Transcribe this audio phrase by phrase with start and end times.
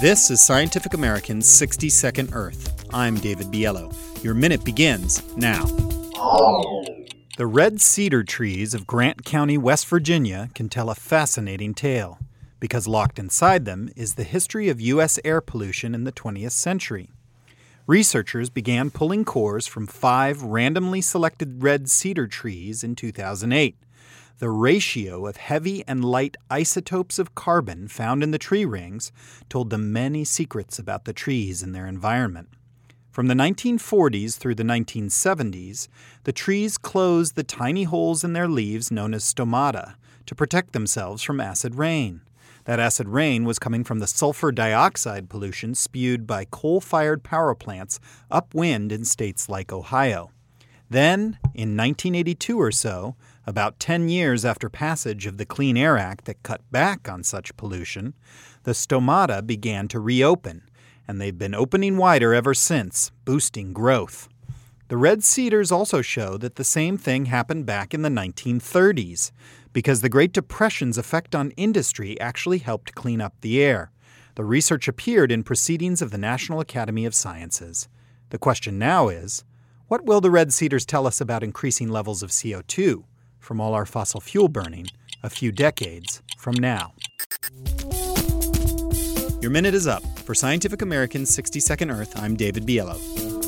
[0.00, 2.86] This is Scientific American's 60 Second Earth.
[2.90, 3.94] I'm David Biello.
[4.24, 5.66] Your minute begins now.
[7.36, 12.18] The red cedar trees of Grant County, West Virginia can tell a fascinating tale
[12.60, 15.18] because locked inside them is the history of U.S.
[15.22, 17.10] air pollution in the 20th century.
[17.90, 23.76] Researchers began pulling cores from five randomly selected red cedar trees in 2008.
[24.38, 29.10] The ratio of heavy and light isotopes of carbon found in the tree rings
[29.48, 32.50] told them many secrets about the trees and their environment.
[33.10, 35.88] From the 1940s through the 1970s,
[36.22, 41.24] the trees closed the tiny holes in their leaves known as stomata to protect themselves
[41.24, 42.20] from acid rain.
[42.64, 47.54] That acid rain was coming from the sulfur dioxide pollution spewed by coal fired power
[47.54, 50.30] plants upwind in states like Ohio.
[50.88, 53.16] Then, in 1982 or so,
[53.46, 57.56] about 10 years after passage of the Clean Air Act that cut back on such
[57.56, 58.14] pollution,
[58.64, 60.62] the stomata began to reopen
[61.10, 64.28] and they've been opening wider ever since, boosting growth.
[64.90, 69.30] The red cedars also show that the same thing happened back in the 1930s,
[69.72, 73.92] because the Great Depression's effect on industry actually helped clean up the air.
[74.34, 77.88] The research appeared in Proceedings of the National Academy of Sciences.
[78.30, 79.44] The question now is
[79.86, 83.04] what will the red cedars tell us about increasing levels of CO2
[83.38, 84.88] from all our fossil fuel burning
[85.22, 86.94] a few decades from now?
[89.40, 90.02] Your minute is up.
[90.24, 93.39] For Scientific American's 60 Second Earth, I'm David Biello.